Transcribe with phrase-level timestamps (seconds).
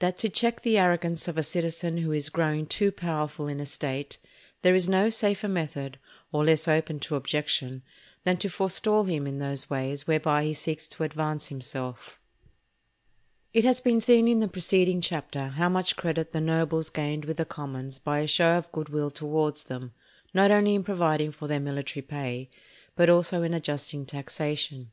[0.00, 3.64] —_That to check the arrogance of a Citizen who is growing too powerful in a
[3.66, 4.18] State,
[4.62, 5.96] there is no safer Method,
[6.32, 7.84] or less open to objection,
[8.24, 12.16] than to forestall him in those Ways whereby he seeks to advance himself_.
[13.54, 17.36] It has been seen in the preceding chapter how much credit the nobles gained with
[17.36, 19.92] the commons by a show of good will towards them,
[20.34, 22.50] not only in providing for their military pay,
[22.96, 24.90] but also in adjusting taxation.